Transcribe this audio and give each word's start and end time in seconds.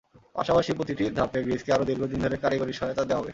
পাশাপাশি 0.35 0.71
প্রতিটি 0.77 1.03
ধাপে 1.17 1.39
গ্রিসকে 1.45 1.69
আরও 1.75 1.87
দীর্ঘদিন 1.89 2.19
ধরে 2.21 2.35
কারিগরি 2.43 2.73
সহায়তা 2.73 3.03
দেওয়া 3.03 3.19
হবে। 3.19 3.29